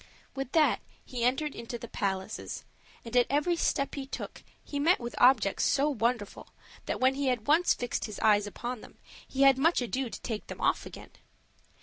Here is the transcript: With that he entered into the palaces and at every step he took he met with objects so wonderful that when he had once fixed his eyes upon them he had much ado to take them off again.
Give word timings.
With 0.33 0.53
that 0.53 0.79
he 1.05 1.23
entered 1.23 1.53
into 1.53 1.77
the 1.77 1.87
palaces 1.87 2.63
and 3.05 3.15
at 3.15 3.27
every 3.29 3.55
step 3.55 3.93
he 3.93 4.07
took 4.07 4.41
he 4.63 4.79
met 4.79 4.99
with 4.99 5.13
objects 5.19 5.63
so 5.63 5.91
wonderful 5.91 6.49
that 6.87 6.99
when 6.99 7.13
he 7.13 7.27
had 7.27 7.45
once 7.45 7.75
fixed 7.75 8.05
his 8.05 8.17
eyes 8.21 8.47
upon 8.47 8.81
them 8.81 8.97
he 9.27 9.43
had 9.43 9.59
much 9.59 9.79
ado 9.79 10.09
to 10.09 10.21
take 10.21 10.47
them 10.47 10.59
off 10.59 10.87
again. 10.87 11.11